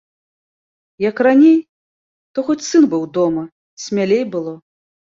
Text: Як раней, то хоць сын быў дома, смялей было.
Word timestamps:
Як 1.09 1.21
раней, 1.27 1.59
то 2.33 2.39
хоць 2.49 2.59
сын 2.71 2.91
быў 2.97 3.07
дома, 3.21 3.47
смялей 3.89 4.23
было. 4.37 4.61